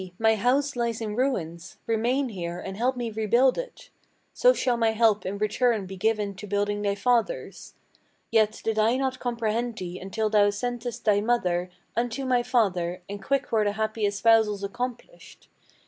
[0.17, 3.91] my house lies in ruins: remain here and help me rebuild it;
[4.33, 7.75] So shall my help in return be given to building thy father's.'
[8.31, 13.21] Yet did I not comprehend thee until thou sentest thy mother Unto my father, and
[13.23, 15.47] quick were the happy espousals accomplished.